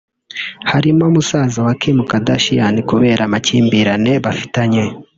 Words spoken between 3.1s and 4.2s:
amakimbirane